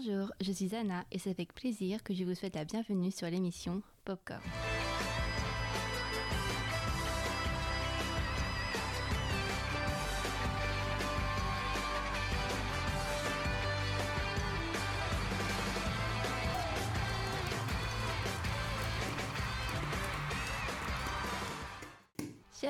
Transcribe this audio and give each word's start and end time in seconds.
Bonjour, 0.00 0.30
je 0.40 0.52
suis 0.52 0.76
Anna 0.76 1.04
et 1.10 1.18
c'est 1.18 1.30
avec 1.30 1.52
plaisir 1.52 2.04
que 2.04 2.14
je 2.14 2.22
vous 2.22 2.36
souhaite 2.36 2.54
la 2.54 2.64
bienvenue 2.64 3.10
sur 3.10 3.28
l'émission 3.28 3.82
Popcorn. 4.04 4.40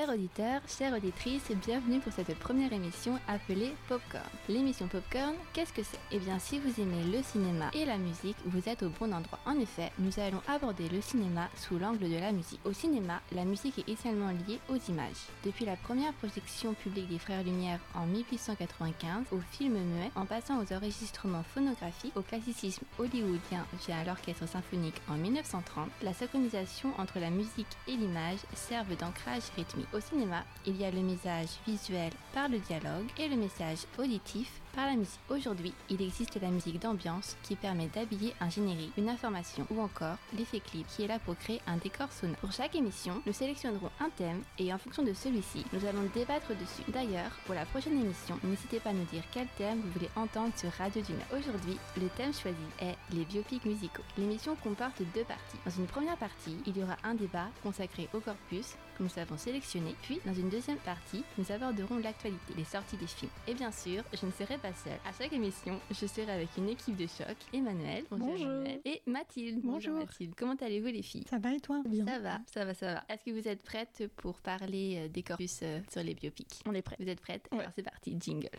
Chers 0.09 0.17
auditeurs, 0.17 0.61
chères 0.67 0.93
auditrices, 0.93 1.51
bienvenue 1.63 1.99
pour 1.99 2.11
cette 2.11 2.33
première 2.39 2.73
émission 2.73 3.19
appelée 3.27 3.75
Popcorn. 3.87 4.23
L'émission 4.47 4.87
Popcorn, 4.87 5.35
qu'est-ce 5.53 5.71
que 5.71 5.83
c'est? 5.83 5.99
Eh 6.11 6.17
bien, 6.17 6.39
si 6.39 6.57
vous 6.57 6.81
aimez 6.81 7.03
le 7.15 7.21
cinéma 7.21 7.69
et 7.75 7.85
la 7.85 7.97
musique, 7.97 8.37
vous 8.45 8.67
êtes 8.67 8.81
au 8.81 8.89
bon 8.89 9.13
endroit. 9.13 9.37
En 9.45 9.59
effet, 9.59 9.91
nous 9.99 10.19
allons 10.19 10.41
aborder 10.47 10.89
le 10.89 10.99
cinéma 10.99 11.47
sous 11.55 11.77
l'angle 11.77 12.09
de 12.09 12.17
la 12.17 12.31
musique. 12.31 12.59
Au 12.65 12.73
cinéma, 12.73 13.21
la 13.33 13.45
musique 13.45 13.77
est 13.77 13.89
essentiellement 13.91 14.31
liée 14.47 14.59
aux 14.69 14.77
images. 14.89 15.27
Depuis 15.45 15.65
la 15.65 15.75
première 15.75 16.13
projection 16.13 16.73
publique 16.73 17.09
des 17.09 17.19
Frères 17.19 17.43
Lumière 17.43 17.79
en 17.93 18.07
1895, 18.07 19.25
au 19.31 19.39
film 19.51 19.73
muet, 19.73 20.11
en 20.15 20.25
passant 20.25 20.59
aux 20.59 20.73
enregistrements 20.73 21.45
phonographiques, 21.53 22.17
au 22.17 22.23
classicisme 22.23 22.85
hollywoodien 22.97 23.63
via 23.85 24.03
l'orchestre 24.05 24.47
symphonique 24.47 25.01
en 25.07 25.17
1930, 25.17 25.89
la 26.01 26.13
synchronisation 26.13 26.93
entre 26.97 27.19
la 27.19 27.29
musique 27.29 27.67
et 27.87 27.95
l'image 27.95 28.39
servent 28.55 28.95
d'ancrage 28.95 29.43
rythmique. 29.55 29.98
Cinéma, 30.01 30.43
il 30.65 30.77
y 30.77 30.85
a 30.85 30.91
le 30.91 31.01
message 31.01 31.49
visuel 31.67 32.11
par 32.33 32.49
le 32.49 32.59
dialogue 32.59 33.07
et 33.17 33.27
le 33.27 33.35
message 33.35 33.79
auditif 33.97 34.61
par 34.75 34.85
la 34.85 34.95
musique. 34.95 35.19
Aujourd'hui, 35.29 35.73
il 35.89 36.01
existe 36.01 36.39
la 36.41 36.49
musique 36.49 36.79
d'ambiance 36.79 37.35
qui 37.43 37.55
permet 37.55 37.87
d'habiller 37.87 38.33
un 38.39 38.49
générique, 38.49 38.93
une 38.97 39.09
information 39.09 39.65
ou 39.69 39.81
encore 39.81 40.17
l'effet 40.37 40.59
clip 40.59 40.85
qui 40.87 41.03
est 41.03 41.07
là 41.07 41.19
pour 41.19 41.37
créer 41.37 41.61
un 41.67 41.77
décor 41.77 42.11
sonore. 42.11 42.35
Pour 42.37 42.51
chaque 42.51 42.75
émission, 42.75 43.21
nous 43.25 43.33
sélectionnerons 43.33 43.89
un 43.99 44.09
thème 44.09 44.41
et 44.57 44.73
en 44.73 44.77
fonction 44.77 45.03
de 45.03 45.13
celui-ci, 45.13 45.65
nous 45.73 45.85
allons 45.85 46.09
débattre 46.13 46.49
dessus. 46.49 46.89
D'ailleurs, 46.89 47.31
pour 47.45 47.55
la 47.55 47.65
prochaine 47.65 47.99
émission, 47.99 48.39
n'hésitez 48.43 48.79
pas 48.79 48.91
à 48.91 48.93
nous 48.93 49.05
dire 49.05 49.23
quel 49.31 49.47
thème 49.57 49.81
vous 49.81 49.91
voulez 49.91 50.09
entendre 50.15 50.53
sur 50.55 50.71
Radio 50.71 51.01
Duna. 51.01 51.23
Aujourd'hui, 51.31 51.77
le 51.97 52.07
thème 52.09 52.33
choisi 52.33 52.57
est 52.81 52.95
les 53.13 53.25
biopics 53.25 53.65
musicaux. 53.65 54.03
L'émission 54.17 54.55
comporte 54.55 55.01
deux 55.13 55.23
parties. 55.23 55.57
Dans 55.65 55.71
une 55.71 55.87
première 55.87 56.17
partie, 56.17 56.57
il 56.65 56.77
y 56.77 56.83
aura 56.83 56.97
un 57.03 57.15
débat 57.15 57.47
consacré 57.63 58.07
au 58.13 58.19
corpus 58.19 58.75
que 58.97 59.03
nous 59.03 59.19
avons 59.19 59.37
sélectionné, 59.37 59.95
puis 60.01 60.19
dans 60.25 60.33
une 60.33 60.49
deuxième 60.49 60.77
partie, 60.77 61.23
nous 61.37 61.51
aborderons 61.51 61.97
l'actualité, 61.97 62.53
les 62.57 62.65
sorties 62.65 62.97
des 62.97 63.07
films. 63.07 63.31
Et 63.47 63.53
bien 63.53 63.71
sûr, 63.71 64.03
je 64.13 64.25
ne 64.25 64.31
serai 64.31 64.57
pas 64.59 64.73
seule. 64.73 64.99
À 65.05 65.11
chaque 65.17 65.33
émission, 65.33 65.79
je 65.89 66.05
serai 66.05 66.31
avec 66.31 66.49
une 66.57 66.69
équipe 66.69 66.95
de 66.95 67.07
choc, 67.07 67.35
Emmanuel, 67.53 68.03
bonjour, 68.11 68.45
Emmanuel, 68.45 68.81
et 68.85 69.01
Mathilde. 69.05 69.61
Bonjour. 69.63 69.95
Mathilde. 69.95 70.33
Comment 70.35 70.55
allez-vous 70.55 70.87
les 70.87 71.01
filles? 71.01 71.25
Ça 71.29 71.39
va 71.39 71.53
et 71.53 71.59
toi? 71.59 71.81
Bien. 71.85 72.05
Ça 72.05 72.19
va, 72.19 72.39
ça 72.45 72.65
va, 72.65 72.73
ça 72.73 72.93
va. 72.93 73.03
Est-ce 73.09 73.23
que 73.23 73.31
vous 73.31 73.47
êtes 73.47 73.63
prêtes 73.63 74.03
pour 74.17 74.41
parler 74.41 74.97
euh, 74.97 75.07
des 75.07 75.23
corpus 75.23 75.61
euh, 75.63 75.79
sur 75.89 76.03
les 76.03 76.13
biopics? 76.13 76.61
On 76.65 76.73
est 76.73 76.81
prêts. 76.81 76.97
Vous 76.99 77.07
êtes 77.07 77.21
prêtes? 77.21 77.47
Ouais. 77.51 77.59
Alors 77.59 77.71
c'est 77.75 77.83
parti, 77.83 78.15
jingle. 78.19 78.49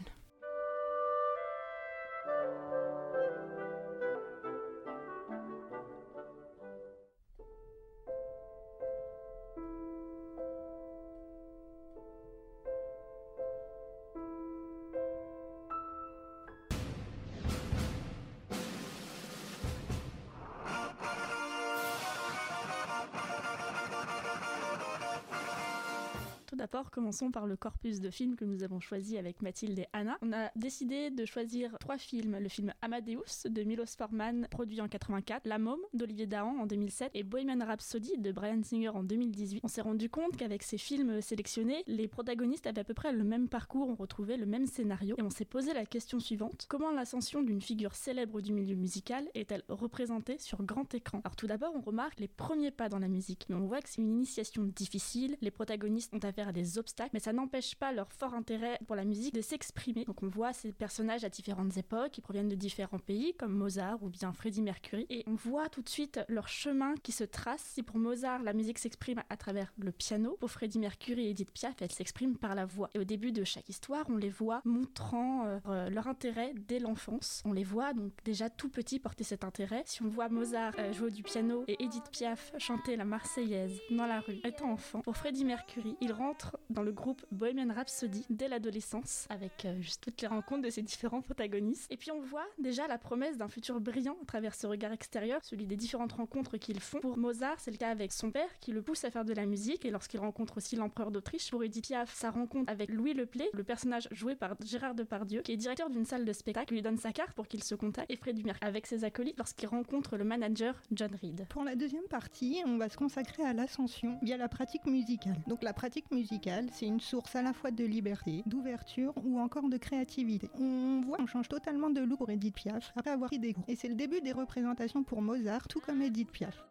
D'abord, 26.61 26.91
commençons 26.91 27.31
par 27.31 27.47
le 27.47 27.57
corpus 27.57 28.01
de 28.01 28.11
films 28.11 28.37
que 28.37 28.45
nous 28.45 28.63
avons 28.63 28.81
choisi 28.81 29.17
avec 29.17 29.41
Mathilde 29.41 29.79
et 29.79 29.87
Anna. 29.95 30.19
On 30.21 30.31
a 30.35 30.51
décidé 30.57 31.11
de 31.11 31.25
choisir 31.25 31.75
trois 31.81 31.97
films. 31.97 32.37
Le 32.39 32.51
film 32.51 32.75
Amadeus 32.83 33.49
de 33.49 33.63
Milos 33.63 33.97
Forman, 33.97 34.47
produit 34.51 34.83
en 34.83 34.89
84, 34.89 35.47
La 35.47 35.59
Môme 35.59 35.81
d'Olivier 35.95 36.27
Dahan 36.27 36.59
en 36.59 36.67
2007 36.67 37.13
et 37.15 37.23
Bohemian 37.23 37.65
Rhapsody 37.65 38.19
de 38.19 38.31
Brian 38.31 38.63
Singer 38.63 38.91
en 38.91 39.03
2018. 39.03 39.63
On 39.65 39.69
s'est 39.69 39.81
rendu 39.81 40.11
compte 40.11 40.37
qu'avec 40.37 40.63
ces 40.63 40.77
films 40.77 41.23
sélectionnés, 41.23 41.83
les 41.87 42.09
protagonistes 42.09 42.67
avaient 42.67 42.83
à 42.83 42.85
peu 42.85 42.93
près 42.93 43.13
le 43.13 43.25
même 43.25 43.49
parcours, 43.49 43.89
on 43.89 43.95
retrouvait 43.95 44.37
le 44.37 44.45
même 44.45 44.67
scénario 44.67 45.17
et 45.17 45.23
on 45.23 45.31
s'est 45.31 45.47
posé 45.47 45.73
la 45.73 45.87
question 45.87 46.21
suivante. 46.21 46.67
Comment 46.69 46.93
l'ascension 46.93 47.43
d'une 47.43 47.63
figure 47.63 47.95
célèbre 47.95 48.43
du 48.43 48.53
milieu 48.53 48.77
musical 48.77 49.27
est-elle 49.33 49.65
représentée 49.71 50.37
sur 50.37 50.63
grand 50.63 50.95
écran? 50.95 51.23
Alors 51.25 51.37
tout 51.37 51.47
d'abord, 51.47 51.73
on 51.75 51.81
remarque 51.81 52.21
les 52.21 52.29
premiers 52.29 52.71
pas 52.71 52.91
dans 52.91 52.99
la 52.99 53.09
musique, 53.09 53.47
mais 53.49 53.57
on 53.57 53.67
voit 53.67 53.81
que 53.81 53.89
c'est 53.89 54.03
une 54.03 54.11
initiation 54.11 54.65
difficile, 54.65 55.39
les 55.41 55.51
protagonistes 55.51 56.13
ont 56.13 56.19
affaire 56.19 56.49
à 56.49 56.50
des 56.53 56.79
obstacles, 56.79 57.11
mais 57.13 57.21
ça 57.21 57.33
n'empêche 57.33 57.75
pas 57.75 57.93
leur 57.93 58.13
fort 58.13 58.35
intérêt 58.35 58.79
pour 58.87 58.97
la 58.97 59.05
musique 59.05 59.35
de 59.35 59.41
s'exprimer. 59.41 60.05
Donc 60.05 60.23
on 60.23 60.29
voit 60.29 60.53
ces 60.53 60.73
personnages 60.73 61.25
à 61.25 61.29
différentes 61.29 61.77
époques, 61.77 62.13
qui 62.13 62.21
proviennent 62.21 62.49
de 62.49 62.55
différents 62.55 62.99
pays, 62.99 63.35
comme 63.35 63.53
Mozart 63.53 64.03
ou 64.03 64.09
bien 64.09 64.33
Freddie 64.33 64.63
Mercury, 64.63 65.07
et 65.11 65.25
on 65.27 65.35
voit 65.35 65.69
tout 65.69 65.83
de 65.83 65.89
suite 65.89 66.21
leur 66.29 66.49
chemin 66.49 66.95
qui 67.03 67.13
se 67.13 67.25
trace. 67.25 67.63
Si 67.63 67.83
pour 67.83 67.99
Mozart, 67.99 68.43
la 68.43 68.53
musique 68.53 68.79
s'exprime 68.79 69.23
à 69.29 69.37
travers 69.37 69.73
le 69.79 69.93
piano, 69.93 70.37
pour 70.41 70.51
Freddie 70.51 70.79
Mercury 70.79 71.27
et 71.27 71.31
Edith 71.31 71.51
Piaf, 71.51 71.75
elle 71.81 71.93
s'exprime 71.93 72.37
par 72.37 72.55
la 72.55 72.67
voix. 72.67 72.91
Et 72.95 72.99
au 72.99 73.05
début 73.05 73.33
de 73.33 73.45
chaque 73.45 73.69
histoire, 73.69 74.07
on 74.09 74.17
les 74.17 74.31
voit 74.31 74.63
montrant 74.65 75.47
euh, 75.47 75.59
euh, 75.67 75.91
leur 75.91 76.07
intérêt 76.07 76.53
dès 76.69 76.79
l'enfance. 76.79 77.43
On 77.45 77.53
les 77.53 77.65
voit 77.65 77.93
donc 77.93 78.13
déjà 78.25 78.51
tout 78.51 78.69
petits 78.69 78.99
porter 78.99 79.25
cet 79.25 79.45
intérêt. 79.45 79.83
Si 79.87 80.03
on 80.03 80.09
voit 80.09 80.29
Mozart 80.29 80.75
euh, 80.79 80.93
jouer 80.93 81.11
du 81.11 81.23
piano 81.23 81.65
et 81.69 81.83
Edith 81.83 82.11
Piaf 82.11 82.53
chanter 82.59 82.97
la 82.97 83.05
Marseillaise 83.05 83.81
dans 83.91 84.07
la 84.07 84.21
rue 84.21 84.41
étant 84.45 84.73
enfant, 84.73 85.01
pour 85.01 85.17
Freddie 85.17 85.45
Mercury, 85.45 85.97
il 86.01 86.13
rentre 86.13 86.40
dans 86.69 86.83
le 86.83 86.93
groupe 86.93 87.25
Bohemian 87.33 87.73
Rhapsody 87.73 88.27
dès 88.31 88.49
l'adolescence, 88.49 89.27
avec 89.31 89.65
euh, 89.65 89.81
juste 89.81 90.03
toutes 90.03 90.21
les 90.21 90.29
rencontres 90.29 90.63
de 90.63 90.71
ses 90.71 90.83
différents 90.83 91.23
protagonistes. 91.23 91.87
Et 91.91 91.97
puis 91.97 92.11
on 92.11 92.21
voit 92.21 92.47
déjà 92.59 92.87
la 92.87 92.99
promesse 92.99 93.37
d'un 93.37 93.49
futur 93.49 93.81
brillant 93.81 94.17
à 94.23 94.25
travers 94.27 94.55
ce 94.55 94.67
regard 94.67 94.93
extérieur, 94.93 95.45
celui 95.45 95.67
des 95.67 95.77
différentes 95.77 96.13
rencontres 96.13 96.57
qu'ils 96.57 96.81
font. 96.81 97.01
Pour 97.01 97.17
Mozart, 97.17 97.59
c'est 97.59 97.71
le 97.71 97.77
cas 97.77 97.91
avec 97.91 98.13
son 98.13 98.31
père 98.31 98.49
qui 98.61 98.73
le 98.73 98.83
pousse 98.83 99.05
à 99.05 99.11
faire 99.11 99.25
de 99.25 99.33
la 99.33 99.47
musique, 99.47 99.85
et 99.85 99.91
lorsqu'il 99.91 100.21
rencontre 100.21 100.59
aussi 100.59 100.77
l'empereur 100.77 101.11
d'Autriche. 101.11 101.51
Pour 101.51 101.65
Edith 101.65 101.87
Piaf, 101.87 102.15
sa 102.15 102.31
rencontre 102.31 102.71
avec 102.71 102.91
Louis 102.91 103.15
Leplay, 103.15 103.49
le 103.53 103.65
personnage 103.65 104.09
joué 104.11 104.35
par 104.35 104.55
Gérard 104.65 104.95
Depardieu, 104.95 105.43
qui 105.43 105.53
est 105.53 105.57
directeur 105.57 105.91
d'une 105.91 106.05
salle 106.05 106.25
de 106.25 106.33
spectacle, 106.33 106.75
lui 106.75 106.83
donne 106.83 106.99
sa 106.99 107.13
carte 107.13 107.33
pour 107.33 107.49
qu'il 107.49 107.63
se 107.63 107.75
contacte, 107.75 108.11
et 108.11 108.17
Freddie 108.17 108.45
Mercury 108.45 108.69
avec 108.69 108.87
ses 108.87 109.05
acolytes 109.05 109.39
lorsqu'il 109.39 109.69
rencontre 109.69 110.17
le 110.17 110.25
manager 110.25 110.81
John 110.93 111.11
Reed. 111.21 111.47
Pour 111.49 111.65
la 111.65 111.77
deuxième 111.77 112.07
partie, 112.09 112.63
on 112.67 112.77
va 112.77 112.89
se 112.89 112.97
consacrer 112.97 113.43
à 113.43 113.53
l'ascension 113.53 114.19
via 114.23 114.37
la 114.37 114.49
pratique 114.49 114.87
musicale. 114.87 115.37
Donc 115.47 115.63
la 115.63 115.73
pratique 115.73 116.11
musicale, 116.11 116.30
c'est 116.73 116.87
une 116.87 117.01
source 117.01 117.35
à 117.35 117.43
la 117.43 117.53
fois 117.53 117.71
de 117.71 117.85
liberté, 117.85 118.43
d'ouverture 118.47 119.13
ou 119.25 119.41
encore 119.41 119.69
de 119.69 119.77
créativité. 119.77 120.49
On 120.59 121.01
voit 121.01 121.17
qu'on 121.17 121.27
change 121.27 121.49
totalement 121.49 121.91
de 121.91 122.01
look 122.01 122.19
pour 122.19 122.31
Edith 122.31 122.55
Piaf 122.55 122.93
après 122.95 123.11
avoir 123.11 123.29
pris 123.29 123.39
des 123.39 123.55
cours. 123.55 123.65
Et 123.67 123.75
c'est 123.75 123.89
le 123.89 123.95
début 123.95 124.21
des 124.21 124.33
représentations 124.33 125.03
pour 125.03 125.23
Mozart, 125.23 125.67
tout 125.67 125.81
comme 125.81 126.03
Edith 126.03 126.31
Piaf. 126.31 126.65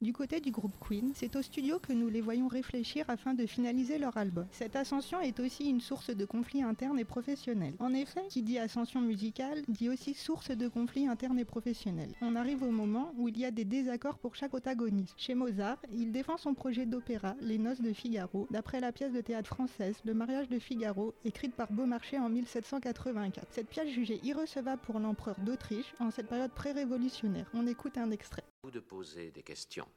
Du 0.00 0.12
côté 0.12 0.38
du 0.38 0.52
groupe 0.52 0.76
Queen, 0.78 1.10
c'est 1.12 1.34
au 1.34 1.42
studio 1.42 1.80
que 1.80 1.92
nous 1.92 2.08
les 2.08 2.20
voyons 2.20 2.46
réfléchir 2.46 3.04
afin 3.08 3.34
de 3.34 3.46
finaliser 3.46 3.98
leur 3.98 4.16
album. 4.16 4.46
Cette 4.52 4.76
ascension 4.76 5.20
est 5.20 5.40
aussi 5.40 5.68
une 5.68 5.80
source 5.80 6.10
de 6.10 6.24
conflits 6.24 6.62
internes 6.62 7.00
et 7.00 7.04
professionnels. 7.04 7.74
En 7.80 7.92
effet, 7.92 8.22
qui 8.28 8.42
dit 8.42 8.60
ascension 8.60 9.00
musicale 9.00 9.64
dit 9.66 9.88
aussi 9.88 10.14
source 10.14 10.52
de 10.52 10.68
conflits 10.68 11.08
internes 11.08 11.40
et 11.40 11.44
professionnels. 11.44 12.14
On 12.22 12.36
arrive 12.36 12.62
au 12.62 12.70
moment 12.70 13.12
où 13.18 13.26
il 13.26 13.36
y 13.38 13.44
a 13.44 13.50
des 13.50 13.64
désaccords 13.64 14.18
pour 14.18 14.36
chaque 14.36 14.50
protagoniste. 14.50 15.14
Chez 15.16 15.34
Mozart, 15.34 15.82
il 15.92 16.12
défend 16.12 16.36
son 16.36 16.54
projet 16.54 16.86
d'opéra 16.86 17.34
Les 17.40 17.58
Noces 17.58 17.80
de 17.80 17.92
Figaro, 17.92 18.46
d'après 18.52 18.78
la 18.78 18.92
pièce 18.92 19.12
de 19.12 19.20
théâtre 19.20 19.48
française 19.48 19.96
Le 20.04 20.14
mariage 20.14 20.48
de 20.48 20.60
Figaro, 20.60 21.12
écrite 21.24 21.56
par 21.56 21.72
Beaumarchais 21.72 22.20
en 22.20 22.28
1784. 22.28 23.48
Cette 23.50 23.68
pièce 23.68 23.90
jugée 23.90 24.20
irrecevable 24.22 24.80
pour 24.82 25.00
l'empereur 25.00 25.34
d'Autriche 25.44 25.92
en 25.98 26.12
cette 26.12 26.28
période 26.28 26.52
pré-révolutionnaire. 26.52 27.50
On 27.52 27.66
écoute 27.66 27.98
un 27.98 28.12
extrait. 28.12 28.44
Vous 28.62 28.70
de 28.70 28.80
poser 28.80 29.30
des 29.30 29.42
questions. 29.42 29.90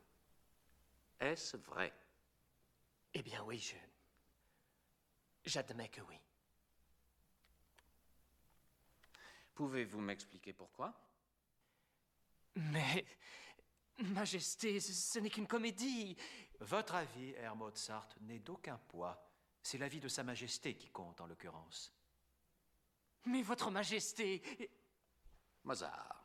Est-ce 1.20 1.58
vrai? 1.58 1.94
Eh 3.14 3.22
bien 3.22 3.44
oui, 3.44 3.60
je... 3.60 3.76
J'admets 5.44 5.90
que 5.90 6.02
oui. 6.02 6.16
Pouvez-vous 9.56 10.00
m'expliquer 10.00 10.54
pourquoi? 10.54 10.94
Mais... 12.56 13.06
Majesté, 14.00 14.80
ce, 14.80 14.94
ce 14.94 15.20
n'est 15.20 15.30
qu'une 15.30 15.48
comédie. 15.48 16.18
Votre 16.60 16.96
avis, 16.96 17.32
Herr 17.32 17.56
Mozart, 17.56 18.10
n'est 18.22 18.40
d'aucun 18.40 18.78
poids. 18.78 19.30
C'est 19.62 19.78
l'avis 19.78 20.00
de 20.00 20.08
Sa 20.08 20.24
Majesté 20.24 20.76
qui 20.76 20.90
compte 20.90 21.22
en 21.22 21.28
l'occurrence. 21.28 21.94
Mais 23.26 23.44
votre 23.44 23.70
Majesté... 23.70 24.42
Mozart. 25.64 26.21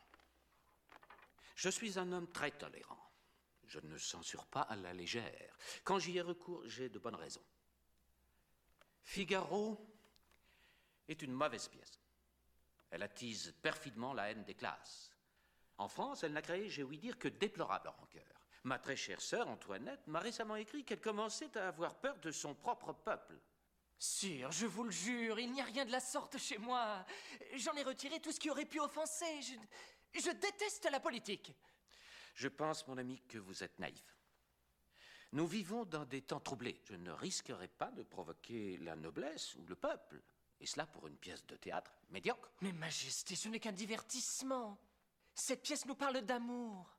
Je 1.56 1.70
suis 1.70 1.99
un 1.99 2.12
homme 2.12 2.31
très 2.31 2.53
tolérant. 2.53 3.03
Je 3.67 3.81
ne 3.81 3.99
censure 3.99 4.47
pas 4.47 4.61
à 4.61 4.76
la 4.76 4.93
légère. 4.93 5.56
Quand 5.82 5.99
j'y 5.99 6.17
ai 6.19 6.20
recours, 6.20 6.62
j'ai 6.69 6.88
de 6.88 6.99
bonnes 6.99 7.17
raisons. 7.17 7.44
Figaro 9.03 9.79
est 11.08 11.23
une 11.23 11.32
mauvaise 11.32 11.69
pièce. 11.69 12.00
Elle 12.91 13.03
attise 13.03 13.55
perfidement 13.62 14.12
la 14.12 14.31
haine 14.31 14.44
des 14.44 14.55
classes. 14.55 15.11
En 15.79 15.88
France, 15.88 16.23
elle 16.23 16.32
n'a 16.32 16.43
créé, 16.43 16.69
j'ai 16.69 16.82
ouï 16.82 16.99
dire, 16.99 17.19
que 17.19 17.29
déplorable 17.29 17.88
rancœur. 17.88 18.23
Ma 18.64 18.79
très 18.79 18.97
chère 18.97 19.20
sœur 19.20 19.49
Antoinette 19.49 20.06
m'a 20.06 20.20
récemment 20.20 20.56
écrit 20.56 20.85
qu'elle 20.85 21.00
commençait 21.00 21.56
à 21.56 21.69
avoir 21.69 21.94
peur 21.97 22.19
de 22.19 22.31
son 22.31 22.55
propre 22.55 22.93
peuple. 22.93 23.38
Sire, 23.99 24.53
je 24.53 24.67
vous 24.67 24.85
le 24.85 24.91
jure, 24.91 25.38
il 25.38 25.53
n'y 25.53 25.61
a 25.61 25.64
rien 25.64 25.87
de 25.87 25.93
la 25.93 26.00
sorte 26.00 26.37
chez 26.37 26.58
moi. 26.58 27.05
J'en 27.55 27.73
ai 27.75 27.82
retiré 27.82 28.20
tout 28.20 28.32
ce 28.32 28.41
qui 28.41 28.50
aurait 28.50 28.67
pu 28.67 28.79
offenser. 28.79 29.41
Je 30.14 30.31
déteste 30.31 30.88
la 30.91 31.00
politique. 31.00 31.53
Je 32.35 32.49
pense, 32.49 32.87
mon 32.87 32.99
ami, 32.99 33.20
que 33.29 33.38
vous 33.38 33.62
êtes 33.62 33.79
naïf. 33.79 34.17
Nous 35.32 35.47
vivons 35.47 35.85
dans 35.85 36.05
des 36.05 36.23
temps 36.23 36.41
troublés. 36.41 36.81
Je 36.85 36.94
ne 36.94 37.11
risquerai 37.11 37.69
pas 37.69 37.91
de 37.91 38.03
provoquer 38.03 38.79
la 38.79 38.97
noblesse 38.97 39.55
ou 39.56 39.64
le 39.67 39.75
peuple. 39.75 40.23
Et 40.61 40.67
cela 40.67 40.87
pour 40.87 41.06
une 41.06 41.17
pièce 41.17 41.44
de 41.47 41.56
théâtre 41.56 41.93
médiocre. 42.11 42.50
Mais 42.62 42.73
Majesté, 42.73 43.37
ce 43.37 43.49
n'est 43.49 43.61
qu'un 43.61 43.73
divertissement. 43.73 44.79
Cette 45.35 45.62
pièce 45.62 45.85
nous 45.85 45.94
parle 45.94 46.23
d'amour. 46.23 46.97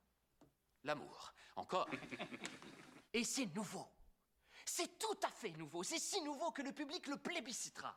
L'amour, 0.83 1.33
encore. 1.56 1.89
Et 3.13 3.24
c'est 3.24 3.48
nouveau. 3.56 3.88
C'est 4.63 5.00
tout 5.00 5.18
à 5.24 5.30
fait 5.30 5.51
nouveau. 5.51 5.81
C'est 5.81 5.98
si 5.98 6.21
nouveau 6.21 6.51
que 6.51 6.62
le 6.62 6.74
public 6.74 7.07
le 7.07 7.18
plébiscitera. 7.18 7.95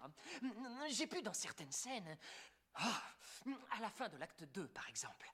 J'ai 0.89 1.07
pu 1.07 1.21
dans 1.21 1.35
certaines 1.35 1.73
scènes. 1.73 2.17
Ah, 2.75 3.03
à 3.73 3.81
la 3.81 3.91
fin 3.91 4.09
de 4.09 4.17
l'acte 4.17 4.45
2, 4.45 4.69
par 4.69 4.89
exemple. 4.89 5.31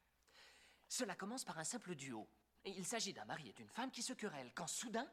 Cela 0.89 1.15
commence 1.15 1.45
par 1.45 1.59
un 1.59 1.65
simple 1.65 1.95
duo. 1.95 2.29
Il 2.65 2.85
s'agit 2.85 3.13
d'un 3.13 3.25
mari 3.25 3.51
et 3.51 3.53
d'une 3.53 3.69
femme 3.69 3.91
qui 3.91 4.03
se 4.03 4.13
querellent, 4.13 4.53
quand 4.55 4.67
soudain, 4.67 5.09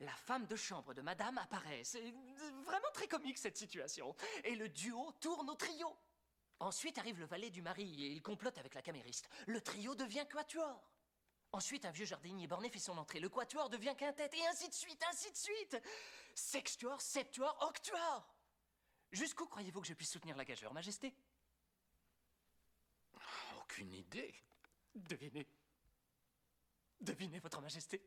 la 0.00 0.14
femme 0.14 0.46
de 0.46 0.56
chambre 0.56 0.94
de 0.94 1.02
madame 1.02 1.38
apparaît. 1.38 1.84
C'est 1.84 2.14
vraiment 2.64 2.90
très 2.92 3.08
comique 3.08 3.38
cette 3.38 3.56
situation. 3.56 4.14
Et 4.44 4.54
le 4.54 4.68
duo 4.68 5.12
tourne 5.20 5.50
au 5.50 5.54
trio. 5.54 5.96
Ensuite 6.58 6.98
arrive 6.98 7.18
le 7.18 7.26
valet 7.26 7.50
du 7.50 7.60
mari 7.60 8.04
et 8.04 8.12
il 8.12 8.22
complote 8.22 8.56
avec 8.58 8.74
la 8.74 8.82
camériste. 8.82 9.28
Le 9.46 9.60
trio 9.60 9.94
devient 9.94 10.26
quatuor. 10.30 10.90
Ensuite, 11.52 11.84
un 11.84 11.90
vieux 11.90 12.06
jardinier 12.06 12.46
borné 12.46 12.68
fait 12.68 12.78
son 12.78 12.98
entrée. 12.98 13.20
Le 13.20 13.28
quatuor 13.28 13.70
devient 13.70 13.94
quintette, 13.96 14.34
et 14.34 14.46
ainsi 14.48 14.68
de 14.68 14.74
suite, 14.74 15.02
ainsi 15.08 15.30
de 15.30 15.36
suite. 15.36 15.82
Sextuor, 16.34 17.00
septuor, 17.00 17.56
octuor. 17.62 18.26
Jusqu'où 19.12 19.46
croyez-vous 19.46 19.80
que 19.80 19.86
je 19.86 19.94
puisse 19.94 20.10
soutenir 20.10 20.36
la 20.36 20.44
gageure, 20.44 20.74
Majesté? 20.74 21.14
Aucune 23.76 23.92
idée. 23.92 24.32
Devinez. 24.94 25.46
Devinez, 27.02 27.38
Votre 27.40 27.60
Majesté. 27.60 28.00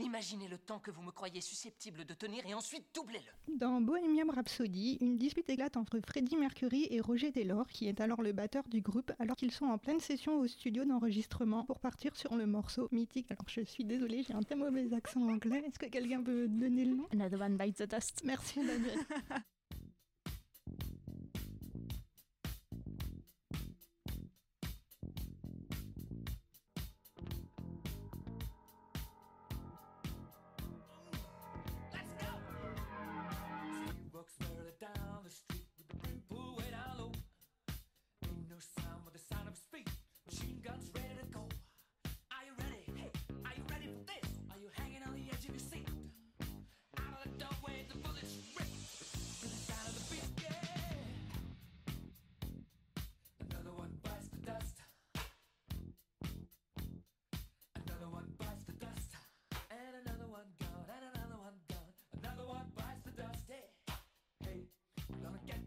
Imaginez 0.00 0.48
le 0.48 0.58
temps 0.58 0.80
que 0.80 0.90
vous 0.90 1.02
me 1.02 1.12
croyez 1.12 1.40
susceptible 1.40 2.04
de 2.04 2.14
tenir 2.14 2.44
et 2.46 2.54
ensuite 2.54 2.86
doublez-le. 2.92 3.56
Dans 3.56 3.80
Bohemian 3.80 4.26
Rhapsody, 4.34 4.98
une 5.00 5.18
dispute 5.18 5.48
éclate 5.48 5.76
entre 5.76 6.00
Freddie 6.00 6.36
Mercury 6.36 6.88
et 6.90 7.00
Roger 7.00 7.30
Taylor, 7.30 7.68
qui 7.68 7.86
est 7.86 8.00
alors 8.00 8.22
le 8.22 8.32
batteur 8.32 8.64
du 8.68 8.80
groupe, 8.80 9.12
alors 9.20 9.36
qu'ils 9.36 9.52
sont 9.52 9.66
en 9.66 9.78
pleine 9.78 10.00
session 10.00 10.40
au 10.40 10.48
studio 10.48 10.84
d'enregistrement 10.84 11.64
pour 11.64 11.78
partir 11.78 12.16
sur 12.16 12.34
le 12.34 12.46
morceau 12.46 12.88
mythique. 12.90 13.30
Alors 13.30 13.44
je 13.46 13.60
suis 13.60 13.84
désolée, 13.84 14.24
j'ai 14.24 14.34
un 14.34 14.42
très 14.42 14.56
mauvais 14.56 14.92
accent 14.94 15.22
anglais. 15.22 15.62
Est-ce 15.64 15.78
que 15.78 15.86
quelqu'un 15.86 16.24
peut 16.24 16.48
donner 16.48 16.86
le 16.86 16.96
nom? 16.96 17.06
Another 17.12 17.40
One 17.40 17.56
Bites 17.56 17.76
the 17.76 17.88
Dust. 17.88 18.22
Merci 18.24 18.66
Daniel. 18.66 18.98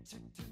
tick, 0.05 0.19
tick. 0.35 0.44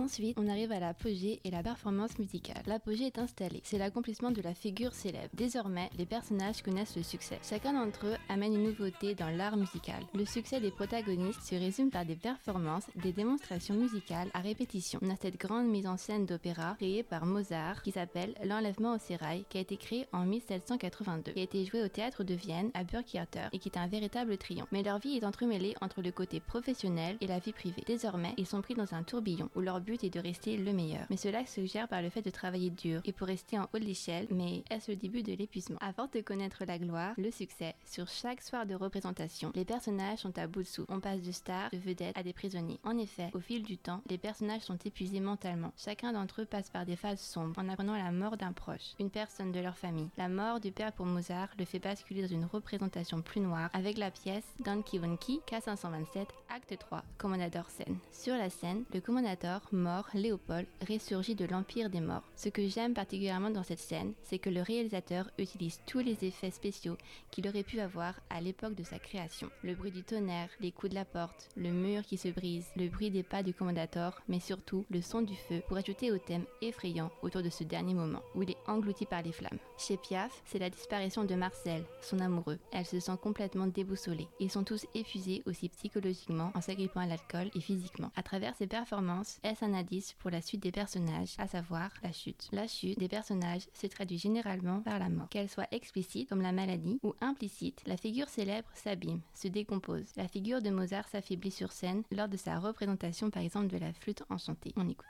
Ensuite, 0.00 0.38
on 0.38 0.48
arrive 0.48 0.72
à 0.72 0.80
l'apogée 0.80 1.40
et 1.44 1.50
la 1.50 1.62
performance 1.62 2.18
musicale. 2.18 2.62
L'apogée 2.66 3.04
est 3.04 3.18
installée, 3.18 3.60
c'est 3.64 3.76
l'accomplissement 3.76 4.30
de 4.30 4.40
la 4.40 4.54
figure 4.54 4.94
célèbre. 4.94 5.28
Désormais, 5.34 5.90
les 5.98 6.06
personnages 6.06 6.62
connaissent 6.62 6.96
le 6.96 7.02
succès. 7.02 7.38
Chacun 7.42 7.74
d'entre 7.74 8.06
eux 8.06 8.16
amène 8.30 8.54
une 8.54 8.62
nouveauté 8.62 9.14
dans 9.14 9.28
l'art 9.28 9.58
musical. 9.58 10.02
Le 10.14 10.24
succès 10.24 10.58
des 10.58 10.70
protagonistes 10.70 11.42
se 11.42 11.54
résume 11.54 11.90
par 11.90 12.06
des 12.06 12.16
performances, 12.16 12.86
des 12.96 13.12
démonstrations 13.12 13.74
musicales 13.74 14.30
à 14.32 14.40
répétition. 14.40 15.00
On 15.02 15.10
a 15.10 15.16
cette 15.16 15.38
grande 15.38 15.68
mise 15.68 15.86
en 15.86 15.98
scène 15.98 16.24
d'opéra 16.24 16.76
créée 16.78 17.02
par 17.02 17.26
Mozart 17.26 17.82
qui 17.82 17.92
s'appelle 17.92 18.34
L'Enlèvement 18.42 18.94
au 18.94 18.98
sérail, 18.98 19.44
qui 19.50 19.58
a 19.58 19.60
été 19.60 19.76
créé 19.76 20.06
en 20.14 20.24
1782, 20.24 21.32
qui 21.32 21.40
a 21.40 21.42
été 21.42 21.66
joué 21.66 21.82
au 21.82 21.88
théâtre 21.88 22.24
de 22.24 22.32
Vienne 22.32 22.70
à 22.72 22.84
Burgtheater 22.84 23.50
et 23.52 23.58
qui 23.58 23.68
est 23.68 23.78
un 23.78 23.86
véritable 23.86 24.38
triomphe. 24.38 24.72
Mais 24.72 24.82
leur 24.82 24.98
vie 24.98 25.18
est 25.18 25.26
entremêlée 25.26 25.74
entre 25.82 26.00
le 26.00 26.10
côté 26.10 26.40
professionnel 26.40 27.18
et 27.20 27.26
la 27.26 27.38
vie 27.38 27.52
privée. 27.52 27.84
Désormais, 27.86 28.32
ils 28.38 28.46
sont 28.46 28.62
pris 28.62 28.74
dans 28.74 28.94
un 28.94 29.02
tourbillon 29.02 29.50
où 29.54 29.60
leur 29.60 29.82
but 29.82 29.89
est 29.94 30.14
de 30.14 30.20
rester 30.20 30.56
le 30.56 30.72
meilleur. 30.72 31.06
Mais 31.10 31.16
cela 31.16 31.44
se 31.46 31.64
gère 31.64 31.88
par 31.88 32.02
le 32.02 32.10
fait 32.10 32.22
de 32.22 32.30
travailler 32.30 32.70
dur 32.70 33.00
et 33.04 33.12
pour 33.12 33.26
rester 33.26 33.58
en 33.58 33.68
haut 33.72 33.78
de 33.78 33.84
l'échelle, 33.84 34.26
mais 34.30 34.62
est-ce 34.70 34.90
le 34.90 34.96
début 34.96 35.22
de 35.22 35.32
l'épuisement? 35.32 35.78
À 35.80 35.92
force 35.92 36.10
de 36.10 36.20
connaître 36.20 36.64
la 36.66 36.78
gloire, 36.78 37.14
le 37.16 37.30
succès, 37.30 37.74
sur 37.84 38.08
chaque 38.08 38.42
soir 38.42 38.66
de 38.66 38.74
représentation, 38.74 39.52
les 39.54 39.64
personnages 39.64 40.20
sont 40.20 40.38
à 40.38 40.46
bout 40.46 40.62
de 40.62 40.66
souffle. 40.66 40.92
On 40.92 41.00
passe 41.00 41.22
de 41.22 41.32
stars, 41.32 41.70
de 41.72 41.78
vedettes 41.78 42.16
à 42.16 42.22
des 42.22 42.32
prisonniers. 42.32 42.80
En 42.84 42.98
effet, 42.98 43.30
au 43.34 43.40
fil 43.40 43.62
du 43.62 43.78
temps, 43.78 44.02
les 44.08 44.18
personnages 44.18 44.62
sont 44.62 44.78
épuisés 44.84 45.20
mentalement. 45.20 45.72
Chacun 45.76 46.12
d'entre 46.12 46.42
eux 46.42 46.46
passe 46.46 46.70
par 46.70 46.86
des 46.86 46.96
phases 46.96 47.20
sombres 47.20 47.58
en 47.58 47.68
apprenant 47.68 47.96
la 47.96 48.12
mort 48.12 48.36
d'un 48.36 48.52
proche, 48.52 48.94
une 48.98 49.10
personne 49.10 49.52
de 49.52 49.60
leur 49.60 49.76
famille. 49.76 50.08
La 50.16 50.28
mort 50.28 50.60
du 50.60 50.72
père 50.72 50.92
pour 50.92 51.06
Mozart 51.06 51.48
le 51.58 51.64
fait 51.64 51.78
basculer 51.78 52.22
dans 52.22 52.34
une 52.34 52.44
représentation 52.44 53.22
plus 53.22 53.40
noire 53.40 53.70
avec 53.72 53.98
la 53.98 54.10
pièce 54.10 54.44
Don 54.64 54.82
Quixote 54.82 55.00
K527, 55.46 56.26
acte 56.48 56.76
3, 56.78 57.02
Commandador 57.18 57.68
scène. 57.70 57.98
Sur 58.12 58.34
la 58.34 58.50
scène, 58.50 58.84
le 58.92 59.00
Commandador, 59.00 59.62
mort, 59.80 60.08
Léopold, 60.14 60.66
ressurgit 60.88 61.34
de 61.34 61.46
l'Empire 61.46 61.90
des 61.90 62.00
morts. 62.00 62.22
Ce 62.36 62.48
que 62.48 62.68
j'aime 62.68 62.94
particulièrement 62.94 63.50
dans 63.50 63.62
cette 63.62 63.78
scène, 63.80 64.12
c'est 64.22 64.38
que 64.38 64.50
le 64.50 64.62
réalisateur 64.62 65.30
utilise 65.38 65.80
tous 65.86 66.00
les 66.00 66.24
effets 66.24 66.50
spéciaux 66.50 66.96
qu'il 67.30 67.48
aurait 67.48 67.62
pu 67.62 67.80
avoir 67.80 68.14
à 68.28 68.40
l'époque 68.40 68.74
de 68.74 68.84
sa 68.84 68.98
création. 68.98 69.50
Le 69.62 69.74
bruit 69.74 69.90
du 69.90 70.02
tonnerre, 70.02 70.50
les 70.60 70.70
coups 70.70 70.90
de 70.90 70.94
la 70.94 71.04
porte, 71.04 71.48
le 71.56 71.70
mur 71.70 72.02
qui 72.02 72.18
se 72.18 72.28
brise, 72.28 72.68
le 72.76 72.88
bruit 72.88 73.10
des 73.10 73.22
pas 73.22 73.42
du 73.42 73.54
Commandator, 73.54 74.20
mais 74.28 74.40
surtout 74.40 74.84
le 74.90 75.00
son 75.00 75.22
du 75.22 75.34
feu 75.34 75.62
pour 75.66 75.76
ajouter 75.76 76.12
au 76.12 76.18
thème 76.18 76.44
effrayant 76.60 77.10
autour 77.22 77.42
de 77.42 77.50
ce 77.50 77.64
dernier 77.64 77.94
moment 77.94 78.22
où 78.34 78.42
il 78.42 78.50
est 78.50 78.68
englouti 78.68 79.06
par 79.06 79.22
les 79.22 79.32
flammes. 79.32 79.58
Chez 79.78 79.96
Piaf, 79.96 80.42
c'est 80.44 80.58
la 80.58 80.70
disparition 80.70 81.24
de 81.24 81.34
Marcel, 81.34 81.84
son 82.02 82.18
amoureux. 82.18 82.58
Elle 82.72 82.86
se 82.86 83.00
sent 83.00 83.16
complètement 83.22 83.66
déboussolée. 83.66 84.28
Ils 84.40 84.50
sont 84.50 84.64
tous 84.64 84.86
épuisés 84.94 85.42
aussi 85.46 85.68
psychologiquement 85.70 86.52
en 86.54 86.60
s'agrippant 86.60 87.00
à 87.00 87.06
l'alcool 87.06 87.50
et 87.54 87.60
physiquement. 87.60 88.10
À 88.16 88.22
travers 88.22 88.54
ces 88.56 88.66
performances, 88.66 89.38
est-ce 89.42 89.69
indice 89.74 90.14
pour 90.14 90.30
la 90.30 90.40
suite 90.40 90.62
des 90.62 90.72
personnages, 90.72 91.34
à 91.38 91.46
savoir 91.46 91.90
la 92.02 92.12
chute. 92.12 92.48
La 92.52 92.66
chute 92.66 92.98
des 92.98 93.08
personnages 93.08 93.66
se 93.74 93.86
traduit 93.86 94.18
généralement 94.18 94.80
par 94.80 94.98
la 94.98 95.08
mort. 95.08 95.28
Qu'elle 95.28 95.48
soit 95.48 95.72
explicite 95.72 96.28
comme 96.28 96.42
la 96.42 96.52
maladie 96.52 96.98
ou 97.02 97.14
implicite, 97.20 97.82
la 97.86 97.96
figure 97.96 98.28
célèbre 98.28 98.68
s'abîme, 98.74 99.20
se 99.34 99.48
décompose. 99.48 100.14
La 100.16 100.28
figure 100.28 100.62
de 100.62 100.70
Mozart 100.70 101.08
s'affaiblit 101.08 101.50
sur 101.50 101.72
scène 101.72 102.02
lors 102.10 102.28
de 102.28 102.36
sa 102.36 102.58
représentation 102.58 103.30
par 103.30 103.42
exemple 103.42 103.68
de 103.68 103.78
la 103.78 103.92
flûte 103.92 104.22
enchantée. 104.30 104.72
On 104.76 104.88
écoute. 104.88 105.06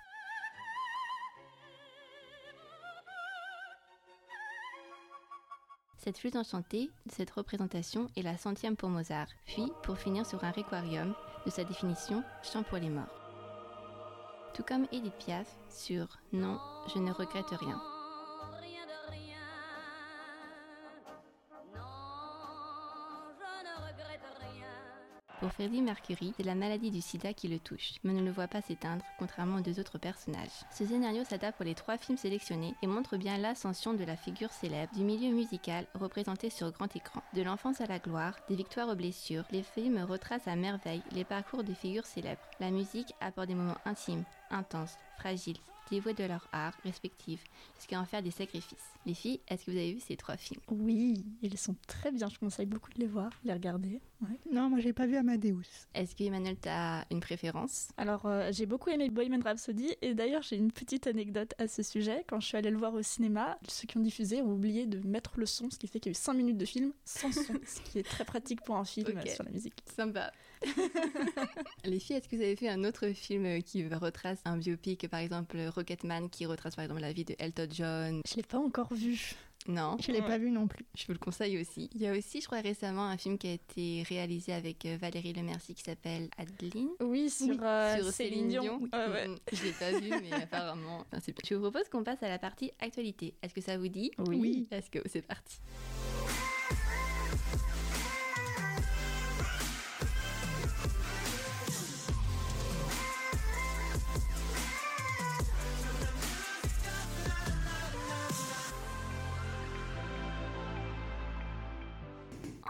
Cette 5.98 6.16
flûte 6.16 6.36
enchantée, 6.36 6.90
cette 7.10 7.30
représentation 7.30 8.08
est 8.16 8.22
la 8.22 8.38
centième 8.38 8.74
pour 8.74 8.88
Mozart, 8.88 9.28
puis 9.44 9.70
pour 9.82 9.98
finir 9.98 10.24
sur 10.24 10.42
un 10.42 10.50
requiem 10.50 11.14
de 11.44 11.50
sa 11.50 11.62
définition 11.62 12.24
Chant 12.42 12.62
pour 12.62 12.78
les 12.78 12.88
morts. 12.88 13.19
Tout 14.54 14.62
comme 14.64 14.86
Edith 14.92 15.14
Piaf 15.24 15.46
sur 15.68 16.18
Non, 16.32 16.58
je 16.92 16.98
ne 16.98 17.12
regrette 17.12 17.50
rien. 17.50 17.80
Pour 25.40 25.52
Freddie 25.52 25.80
Mercury, 25.80 26.34
c'est 26.36 26.44
la 26.44 26.54
maladie 26.54 26.90
du 26.90 27.00
sida 27.00 27.32
qui 27.32 27.48
le 27.48 27.58
touche, 27.58 27.94
mais 28.04 28.12
ne 28.12 28.22
le 28.22 28.30
voit 28.30 28.46
pas 28.46 28.60
s'éteindre, 28.60 29.02
contrairement 29.18 29.56
aux 29.56 29.62
deux 29.62 29.80
autres 29.80 29.96
personnages. 29.96 30.66
Ce 30.70 30.84
scénario 30.84 31.24
s'adapte 31.24 31.56
pour 31.56 31.64
les 31.64 31.74
trois 31.74 31.96
films 31.96 32.18
sélectionnés 32.18 32.74
et 32.82 32.86
montre 32.86 33.16
bien 33.16 33.38
l'ascension 33.38 33.94
de 33.94 34.04
la 34.04 34.16
figure 34.16 34.52
célèbre 34.52 34.92
du 34.94 35.02
milieu 35.02 35.34
musical 35.34 35.86
représenté 35.94 36.50
sur 36.50 36.70
grand 36.72 36.94
écran. 36.94 37.22
De 37.32 37.40
l'enfance 37.40 37.80
à 37.80 37.86
la 37.86 37.98
gloire, 37.98 38.36
des 38.50 38.54
victoires 38.54 38.90
aux 38.90 38.94
blessures, 38.94 39.44
les 39.50 39.62
films 39.62 40.04
retracent 40.06 40.46
à 40.46 40.56
merveille 40.56 41.02
les 41.12 41.24
parcours 41.24 41.64
des 41.64 41.74
figures 41.74 42.04
célèbres. 42.04 42.42
La 42.60 42.70
musique 42.70 43.14
apporte 43.22 43.48
des 43.48 43.54
moments 43.54 43.78
intimes, 43.86 44.24
intenses, 44.50 44.98
fragiles, 45.16 45.56
dévoués 45.90 46.14
de 46.14 46.24
leur 46.24 46.48
art 46.52 46.74
respectif 46.84 47.44
jusqu'à 47.76 48.00
en 48.00 48.04
faire 48.04 48.22
des 48.22 48.30
sacrifices. 48.30 48.92
Les 49.06 49.14
filles, 49.14 49.40
est-ce 49.48 49.64
que 49.64 49.70
vous 49.70 49.76
avez 49.76 49.94
vu 49.94 50.00
ces 50.00 50.16
trois 50.16 50.36
films? 50.36 50.60
Oui, 50.70 51.24
ils 51.42 51.56
sont 51.58 51.74
très 51.86 52.12
bien. 52.12 52.28
Je 52.28 52.38
conseille 52.38 52.66
beaucoup 52.66 52.90
de 52.92 52.98
les 53.00 53.06
voir, 53.06 53.30
de 53.42 53.48
les 53.48 53.54
regarder. 53.54 54.00
Ouais. 54.20 54.38
Non, 54.52 54.68
moi 54.68 54.80
j'ai 54.80 54.92
pas 54.92 55.06
vu 55.06 55.16
Amadeus. 55.16 55.62
Est-ce 55.94 56.14
que 56.14 56.22
Emmanuel, 56.24 56.56
t'as 56.60 57.04
une 57.10 57.20
préférence? 57.20 57.88
Alors, 57.96 58.26
euh, 58.26 58.50
j'ai 58.52 58.66
beaucoup 58.66 58.90
aimé 58.90 59.08
Bohemian 59.08 59.40
Rhapsody 59.42 59.94
et 60.02 60.14
d'ailleurs, 60.14 60.42
j'ai 60.42 60.56
une 60.56 60.70
petite 60.72 61.06
anecdote 61.06 61.54
à 61.58 61.66
ce 61.68 61.82
sujet. 61.82 62.24
Quand 62.28 62.40
je 62.40 62.46
suis 62.46 62.56
allée 62.58 62.70
le 62.70 62.76
voir 62.76 62.92
au 62.94 63.02
cinéma, 63.02 63.58
ceux 63.68 63.86
qui 63.86 63.96
ont 63.96 64.02
diffusé 64.02 64.42
ont 64.42 64.52
oublié 64.52 64.86
de 64.86 64.98
mettre 65.06 65.32
le 65.38 65.46
son, 65.46 65.70
ce 65.70 65.78
qui 65.78 65.86
fait 65.88 65.98
qu'il 66.00 66.10
y 66.10 66.14
a 66.14 66.16
eu 66.18 66.22
5 66.22 66.34
minutes 66.34 66.58
de 66.58 66.66
film 66.66 66.92
sans 67.04 67.32
son, 67.32 67.54
ce 67.66 67.80
qui 67.80 67.98
est 67.98 68.02
très 68.02 68.24
pratique 68.24 68.60
pour 68.62 68.76
un 68.76 68.84
film 68.84 69.06
Ok. 69.08 69.26
euh, 69.26 69.34
sur 69.34 69.44
la 69.44 69.50
musique. 69.50 69.74
Sympa. 69.96 70.30
Les 71.84 71.98
filles, 71.98 72.16
est-ce 72.16 72.28
que 72.28 72.36
vous 72.36 72.42
avez 72.42 72.56
fait 72.56 72.68
un 72.68 72.84
autre 72.84 73.08
film 73.10 73.46
euh, 73.46 73.60
qui 73.60 73.86
retrace 73.88 74.38
un 74.44 74.56
biopic, 74.56 75.08
par 75.08 75.20
exemple 75.20 75.58
Rocketman, 75.74 76.28
qui 76.30 76.46
retrace 76.46 76.76
par 76.76 76.84
exemple 76.84 77.00
la 77.00 77.12
vie 77.12 77.24
de 77.24 77.34
Elton 77.38 77.68
John? 77.70 78.20
Je 78.28 78.36
l'ai 78.36 78.42
pas 78.42 78.58
encore 78.58 78.92
vu. 78.94 79.34
Non? 79.66 79.96
Je 80.00 80.10
l'ai 80.10 80.20
Ouais. 80.20 80.26
pas 80.26 80.38
vu 80.38 80.50
non 80.50 80.66
plus. 80.66 80.86
Je 80.96 81.04
vous 81.06 81.12
le 81.12 81.18
conseille 81.18 81.60
aussi. 81.60 81.90
Il 81.94 82.00
y 82.00 82.06
a 82.06 82.12
aussi, 82.16 82.40
je 82.40 82.46
crois 82.46 82.60
récemment, 82.60 83.04
un 83.04 83.18
film 83.18 83.36
qui 83.36 83.46
a 83.46 83.52
été 83.52 84.02
réalisé 84.08 84.54
avec 84.54 84.86
euh, 84.86 84.96
Valérie 84.98 85.34
Lemercier 85.34 85.74
qui 85.74 85.82
s'appelle 85.82 86.30
Adeline. 86.38 86.88
Oui, 87.00 87.28
sur, 87.28 87.48
Oui, 87.48 87.58
euh, 87.60 87.96
sur 88.02 88.10
Céline 88.10 88.48
Dion. 88.48 88.78
Oui. 88.80 88.88
Ouais. 88.92 89.28
Mm, 89.28 89.36
Je 89.52 89.64
l'ai 89.64 89.72
pas 89.72 89.92
vu, 89.92 90.08
mais 90.08 90.32
apparemment, 90.42 91.00
enfin, 91.00 91.20
c'est 91.22 91.32
bien. 91.32 91.42
Je 91.46 91.54
vous 91.56 91.60
propose 91.70 91.88
qu'on 91.90 92.02
passe 92.04 92.22
à 92.22 92.28
la 92.30 92.38
partie 92.38 92.70
actualité. 92.80 93.34
Est-ce 93.42 93.52
que 93.52 93.60
ça 93.60 93.76
vous 93.76 93.88
dit? 93.88 94.10
Oui. 94.18 94.66
Est-ce 94.70 94.88
que 94.90 95.00
c'est 95.06 95.22
parti? 95.22 95.58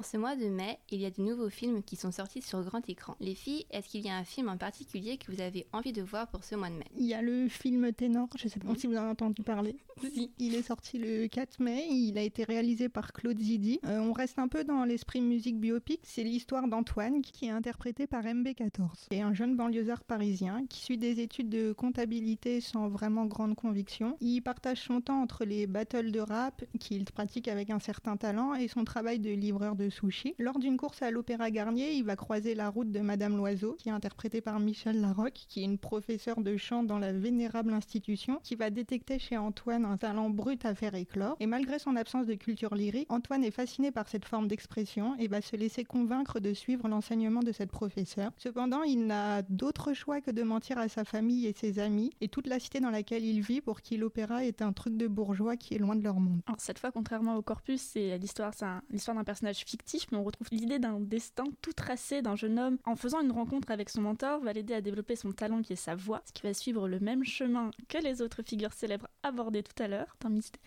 En 0.01 0.03
ce 0.03 0.17
mois 0.17 0.35
de 0.35 0.47
mai, 0.47 0.79
il 0.91 0.99
y 0.99 1.05
a 1.05 1.11
de 1.11 1.21
nouveaux 1.21 1.51
films 1.51 1.83
qui 1.83 1.95
sont 1.95 2.11
sortis 2.11 2.41
sur 2.41 2.65
grand 2.65 2.89
écran. 2.89 3.17
Les 3.21 3.35
filles, 3.35 3.67
est-ce 3.71 3.87
qu'il 3.87 4.01
y 4.01 4.09
a 4.09 4.17
un 4.17 4.25
film 4.25 4.49
en 4.49 4.57
particulier 4.57 5.19
que 5.19 5.31
vous 5.31 5.43
avez 5.43 5.67
envie 5.75 5.93
de 5.93 6.01
voir 6.01 6.27
pour 6.29 6.43
ce 6.43 6.55
mois 6.55 6.71
de 6.71 6.75
mai? 6.77 6.87
Il 6.97 7.05
y 7.05 7.13
a 7.13 7.21
le 7.21 7.49
film 7.49 7.93
Ténor, 7.93 8.29
je 8.35 8.49
sais 8.49 8.59
pas 8.59 8.75
si 8.79 8.87
vous 8.87 8.95
en 8.95 9.01
avez 9.01 9.11
entendu 9.11 9.43
parler. 9.43 9.77
Si. 10.15 10.31
Il 10.39 10.55
est 10.55 10.63
sorti 10.63 10.97
le 10.97 11.27
4 11.27 11.61
mai, 11.61 11.87
il 11.91 12.17
a 12.17 12.23
été 12.23 12.45
réalisé 12.45 12.89
par 12.89 13.13
Claude 13.13 13.39
Zidi. 13.39 13.81
Euh, 13.85 13.99
on 13.99 14.15
reste 14.15 14.39
un 14.39 14.49
peu 14.49 14.65
dans 14.65 14.87
l'esprit 14.87 15.21
musique 15.21 15.61
biopic, 15.61 16.01
c'est 16.05 16.23
l'histoire 16.23 16.67
d'Antoine 16.69 17.21
qui 17.21 17.45
est 17.45 17.51
interprété 17.51 18.07
par 18.07 18.23
MB14. 18.23 19.09
C'est 19.11 19.21
un 19.21 19.35
jeune 19.35 19.57
banlieusard 19.57 20.05
parisien 20.05 20.65
qui 20.71 20.81
suit 20.81 20.97
des 20.97 21.21
études 21.21 21.51
de 21.51 21.75
comptabilité 21.75 22.63
sans 22.63 22.89
vraiment 22.89 23.27
grande 23.27 23.55
conviction. 23.57 24.17
Il 24.23 24.41
partage 24.41 24.81
son 24.81 25.03
temps 25.03 25.21
entre 25.21 25.45
les 25.45 25.67
battles 25.67 26.13
de 26.13 26.21
rap 26.21 26.65
qu'il 26.79 27.05
pratique 27.05 27.47
avec 27.49 27.69
un 27.69 27.79
certain 27.79 28.17
talent 28.17 28.55
et 28.55 28.69
son 28.69 28.85
travail 28.85 29.19
de 29.19 29.29
livreur 29.29 29.77
de 29.77 29.90
sushi. 29.91 30.35
Lors 30.39 30.59
d'une 30.59 30.77
course 30.77 31.03
à 31.03 31.11
l'Opéra 31.11 31.51
Garnier, 31.51 31.93
il 31.93 32.05
va 32.05 32.17
croiser 32.17 32.55
la 32.55 32.69
route 32.69 32.91
de 32.91 33.01
Madame 33.01 33.37
Loiseau, 33.37 33.75
qui 33.79 33.89
est 33.89 33.93
interprétée 33.93 34.41
par 34.41 34.61
Michel 34.61 35.01
Larocque, 35.01 35.45
qui 35.49 35.61
est 35.61 35.65
une 35.65 35.79
professeure 35.79 36.41
de 36.41 36.57
chant 36.57 36.83
dans 36.83 36.99
la 36.99 37.13
vénérable 37.13 37.73
institution, 37.73 38.41
qui 38.43 38.55
va 38.55 38.71
détecter 38.71 39.19
chez 39.19 39.37
Antoine 39.37 39.85
un 39.85 39.97
talent 39.97 40.31
brut 40.31 40.65
à 40.65 40.75
faire 40.75 40.95
éclore. 40.95 41.37
Et 41.41 41.47
malgré 41.47 41.79
son 41.79 41.97
absence 41.97 42.27
de 42.27 42.35
culture 42.35 42.75
lyrique, 42.75 43.11
Antoine 43.11 43.45
est 43.45 43.51
fasciné 43.51 43.91
par 43.91 44.09
cette 44.09 44.25
forme 44.25 44.49
d'expression 44.49 45.17
et 45.19 45.29
va 45.29 45.41
se 45.41 45.57
laisser 45.57 45.85
convaincre 45.85 46.41
de 46.41 46.53
suivre 46.55 46.89
l'enseignement 46.89 47.41
de 47.41 47.53
cette 47.53 47.71
professeure. 47.71 48.31
Cependant, 48.37 48.83
il 48.83 49.07
n'a 49.07 49.43
d'autre 49.43 49.93
choix 49.93 50.21
que 50.21 50.31
de 50.31 50.43
mentir 50.43 50.79
à 50.79 50.89
sa 50.89 51.05
famille 51.05 51.47
et 51.47 51.55
ses 51.57 51.79
amis 51.79 52.11
et 52.21 52.29
toute 52.29 52.47
la 52.47 52.59
cité 52.59 52.81
dans 52.81 52.91
laquelle 52.91 53.25
il 53.25 53.41
vit 53.41 53.61
pour 53.61 53.81
qui 53.81 53.97
l'opéra 53.97 54.45
est 54.45 54.63
un 54.63 54.73
truc 54.73 54.97
de 54.97 55.07
bourgeois 55.07 55.57
qui 55.57 55.75
est 55.75 55.79
loin 55.79 55.97
de 55.97 56.03
leur 56.03 56.21
monde. 56.21 56.41
Alors 56.47 56.61
cette 56.61 56.79
fois, 56.79 56.93
contrairement 56.93 57.37
au 57.37 57.43
corpus, 57.43 57.81
c'est 57.81 58.19
l'histoire, 58.19 58.53
c'est 58.55 58.65
un- 58.65 58.83
l'histoire 58.91 59.17
d'un 59.17 59.25
personnage 59.25 59.59
fictif, 59.59 59.80
mais 60.13 60.19
on 60.19 60.25
retrouve 60.25 60.49
l'idée 60.51 60.79
d'un 60.79 61.01
destin 61.01 61.45
tout 61.63 61.73
tracé 61.73 62.23
d'un 62.23 62.37
jeune 62.37 62.59
homme. 62.59 62.79
En 62.85 62.97
faisant 62.97 63.21
une 63.21 63.33
rencontre 63.33 63.71
avec 63.71 63.89
son 63.89 64.03
mentor, 64.03 64.41
va 64.41 64.53
l'aider 64.53 64.75
à 64.75 64.81
développer 64.81 65.17
son 65.17 65.33
talent 65.33 65.63
qui 65.63 65.73
est 65.73 65.77
sa 65.77 65.95
voix, 65.95 66.23
ce 66.27 66.33
qui 66.33 66.43
va 66.43 66.55
suivre 66.55 66.89
le 66.89 67.01
même 67.01 67.25
chemin 67.25 67.71
que 67.89 67.99
les 67.99 68.23
autres 68.23 68.43
figures 68.43 68.73
célèbres 68.73 69.09
abordées 69.23 69.63
tout 69.63 69.83
à 69.83 69.89
l'heure. 69.89 70.07
C'est 70.21 70.27
un 70.27 70.31
mystère. 70.31 70.61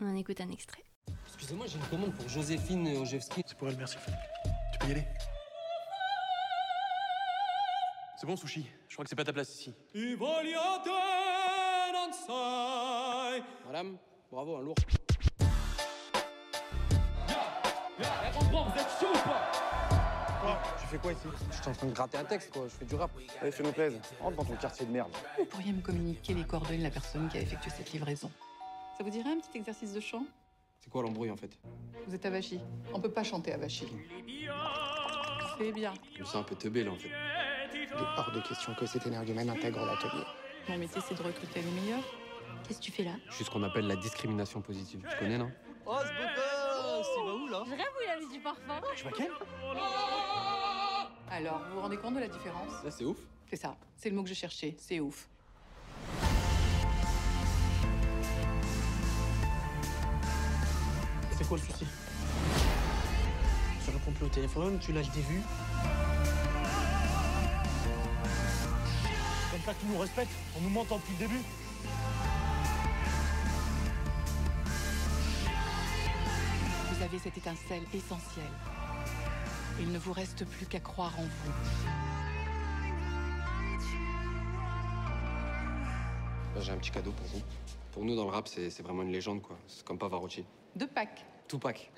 On 0.00 0.08
en 0.10 0.14
écoute 0.14 0.40
un 0.40 0.50
extrait. 0.50 0.82
Excusez-moi, 1.26 1.66
j'ai 1.66 1.78
une 1.78 1.86
commande 1.86 2.12
pour 2.14 2.28
Joséphine 2.28 2.86
Ojewski. 2.98 3.42
C'est 3.46 3.56
pour 3.56 3.68
elle, 3.68 3.76
merci. 3.76 3.96
Tu 4.72 4.78
peux 4.78 4.88
y 4.88 4.92
aller. 4.92 5.04
C'est 8.16 8.26
bon, 8.26 8.36
sushi? 8.36 8.66
Je 8.88 8.94
crois 8.94 9.04
que 9.04 9.08
c'est 9.08 9.16
pas 9.16 9.24
ta 9.24 9.32
place 9.32 9.54
ici. 9.54 9.74
Madame, 13.66 13.98
bravo, 14.30 14.56
un 14.56 14.62
lourd. 14.62 14.76
Tu 20.78 20.86
fais 20.86 20.98
quoi 20.98 21.12
ici 21.12 21.26
Je 21.50 21.56
suis 21.56 21.68
en 21.68 21.72
train 21.72 21.86
de 21.86 21.92
gratter 21.92 22.18
un 22.18 22.24
texte, 22.24 22.52
quoi. 22.52 22.64
Je 22.64 22.74
fais 22.74 22.84
du 22.84 22.94
rap. 22.94 23.10
Allez, 23.40 23.50
fais-nous 23.50 23.72
plaisir. 23.72 24.00
Rentre 24.20 24.36
dans 24.36 24.44
ton 24.44 24.56
quartier 24.56 24.86
de 24.86 24.92
merde. 24.92 25.10
Vous 25.38 25.44
pourriez 25.46 25.72
me 25.72 25.80
communiquer 25.80 26.34
les 26.34 26.44
coordonnées 26.44 26.78
de 26.78 26.84
la 26.84 26.90
personne 26.90 27.28
qui 27.28 27.38
a 27.38 27.40
effectué 27.40 27.70
cette 27.70 27.92
livraison. 27.92 28.30
Ça 28.96 29.02
vous 29.02 29.10
dirait 29.10 29.30
un 29.30 29.38
petit 29.40 29.58
exercice 29.58 29.92
de 29.92 30.00
chant? 30.00 30.24
C'est 30.80 30.90
quoi 30.90 31.02
l'embrouille, 31.02 31.30
en 31.30 31.36
fait? 31.36 31.50
Vous 32.06 32.14
êtes 32.14 32.26
avachi. 32.26 32.60
On 32.92 33.00
peut 33.00 33.10
pas 33.10 33.24
chanter 33.24 33.52
avachi. 33.52 33.88
C'est 35.58 35.72
bien. 35.72 35.94
Je 36.14 36.20
me 36.20 36.24
sens 36.24 36.36
un 36.36 36.42
peu 36.42 36.54
teubé, 36.54 36.84
là, 36.84 36.92
en 36.92 36.96
fait. 36.96 37.10
Il 37.72 37.80
est 37.82 38.18
hors 38.18 38.30
de 38.32 38.40
question 38.40 38.74
que 38.74 38.86
cet 38.86 39.06
énergumène 39.06 39.50
intègre 39.50 39.84
l'atelier. 39.84 40.24
Mon 40.68 40.78
métier, 40.78 41.00
c'est 41.06 41.14
de 41.14 41.22
recruter 41.22 41.60
les 41.62 41.70
meilleurs. 41.70 42.04
Qu'est-ce 42.66 42.78
que 42.78 42.84
tu 42.84 42.92
fais 42.92 43.04
là? 43.04 43.12
Je 43.30 43.34
suis 43.34 43.44
ce 43.44 43.50
qu'on 43.50 43.62
appelle 43.62 43.86
la 43.86 43.96
discrimination 43.96 44.60
positive. 44.60 45.04
Tu 45.10 45.16
connais, 45.16 45.38
non? 45.38 45.50
Oh, 45.86 45.96
gosse, 47.58 47.68
il 47.70 47.76
va 47.76 47.84
où 47.84 48.02
il 48.04 48.10
a 48.10 48.18
mis 48.18 48.32
du 48.32 48.40
parfum. 48.40 48.80
Tu 48.96 49.02
vois 49.02 49.12
quel 49.16 49.30
Alors, 51.30 51.60
vous 51.68 51.74
vous 51.74 51.80
rendez 51.80 51.96
compte 51.96 52.14
de 52.14 52.20
la 52.20 52.28
différence? 52.28 52.72
Là, 52.84 52.90
c'est 52.90 53.04
ouf. 53.04 53.18
C'est 53.48 53.56
ça. 53.56 53.76
C'est 53.96 54.10
le 54.10 54.16
mot 54.16 54.22
que 54.22 54.28
je 54.28 54.34
cherchais. 54.34 54.74
C'est 54.78 55.00
ouf. 55.00 55.28
C'est 61.36 61.48
quoi 61.48 61.58
le 61.58 61.62
souci? 61.62 61.86
Tu 63.84 63.90
réponds 63.90 64.12
plus 64.12 64.26
au 64.26 64.28
téléphone, 64.28 64.78
tu 64.78 64.92
lâches 64.92 65.10
des 65.10 65.20
vues. 65.20 65.42
Comme 69.50 69.60
ça 69.64 69.74
tu 69.78 69.86
nous 69.86 69.98
respectes, 69.98 70.32
on 70.56 70.60
nous 70.62 70.70
mentant 70.70 70.96
depuis 70.96 71.12
le 71.12 71.18
début. 71.18 71.42
Avez 77.14 77.22
cette 77.22 77.38
étincelle 77.38 77.82
essentielle. 77.94 78.44
Il 79.80 79.92
ne 79.92 79.98
vous 79.98 80.12
reste 80.12 80.44
plus 80.44 80.66
qu'à 80.66 80.80
croire 80.80 81.12
en 81.18 81.22
vous. 81.22 81.52
J'ai 86.60 86.72
un 86.72 86.76
petit 86.76 86.90
cadeau 86.90 87.12
pour 87.12 87.26
vous. 87.26 87.42
Pour 87.92 88.04
nous, 88.04 88.16
dans 88.16 88.24
le 88.24 88.30
rap, 88.30 88.48
c'est 88.48 88.82
vraiment 88.82 89.02
une 89.02 89.12
légende, 89.12 89.42
quoi. 89.42 89.56
C'est 89.68 89.84
comme 89.84 89.98
Pavarotti. 89.98 90.44
De 90.74 90.86
Pâques. 90.86 91.24
Tupac. 91.46 91.92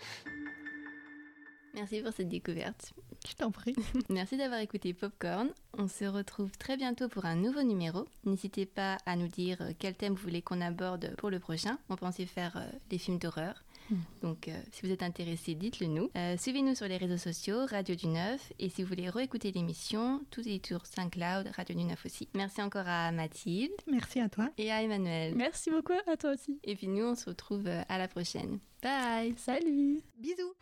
Merci 1.75 2.01
pour 2.01 2.13
cette 2.13 2.29
découverte. 2.29 2.93
Je 3.27 3.35
t'en 3.35 3.51
prie. 3.51 3.77
Merci 4.11 4.37
d'avoir 4.37 4.61
écouté 4.61 4.93
Popcorn. 4.93 5.51
On 5.79 5.89
se 5.89 6.05
retrouve 6.05 6.51
très 6.59 6.77
bientôt 6.77 7.09
pour 7.09 7.25
un 7.25 7.37
nouveau 7.37 7.63
numéro. 7.63 8.07
N'hésitez 8.25 8.67
pas 8.67 8.99
à 9.07 9.17
nous 9.17 9.29
dire 9.29 9.59
quel 9.79 9.95
thème 9.95 10.15
vous 10.15 10.23
voulez 10.23 10.43
qu'on 10.43 10.61
aborde 10.61 11.15
pour 11.17 11.31
le 11.31 11.39
prochain. 11.39 11.79
On 11.89 11.97
pensait 11.97 12.27
faire 12.27 12.57
euh, 12.57 12.67
les 12.91 12.99
films 12.99 13.19
d'horreur. 13.19 13.63
Mm. 13.91 13.95
Donc, 14.23 14.49
euh, 14.49 14.53
si 14.73 14.85
vous 14.87 14.93
êtes 14.93 15.03
intéressé, 15.03 15.55
dites-le 15.55 15.87
nous. 15.87 16.11
Euh, 16.17 16.37
Suivez-nous 16.37 16.75
sur 16.75 16.87
les 16.89 16.97
réseaux 16.97 17.17
sociaux, 17.17 17.67
Radio 17.67 17.95
du 17.95 18.07
Neuf. 18.09 18.53
Et 18.59 18.69
si 18.69 18.83
vous 18.83 18.89
voulez 18.89 19.09
réécouter 19.09 19.53
l'émission, 19.53 20.23
tout 20.31 20.47
est 20.49 20.65
sur 20.67 20.85
SoundCloud, 20.87 21.51
Radio 21.57 21.75
du 21.77 21.85
Neuf 21.85 22.05
aussi. 22.07 22.29
Merci 22.35 22.63
encore 22.63 22.87
à 22.89 23.13
Mathilde 23.13 23.73
Merci 23.87 24.21
à 24.21 24.29
toi. 24.29 24.51
et 24.59 24.71
à 24.73 24.83
Emmanuel. 24.83 25.35
Merci 25.35 25.71
beaucoup 25.71 25.93
à 26.07 26.17
toi 26.17 26.33
aussi. 26.33 26.59
Et 26.65 26.75
puis 26.77 26.89
nous, 26.89 27.05
on 27.05 27.15
se 27.15 27.27
retrouve 27.27 27.67
euh, 27.67 27.83
à 27.89 27.99
la 27.99 28.09
prochaine. 28.09 28.59
Bye 28.83 29.35
Salut 29.37 30.03
Bisous. 30.19 30.55